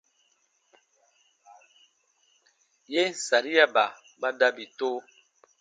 [2.93, 3.85] Yen sariaba
[4.21, 4.89] ba dabi to.